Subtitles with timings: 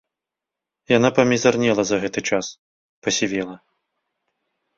[0.97, 2.45] Яна памізарнела за гэты час,
[3.09, 3.55] пасівела.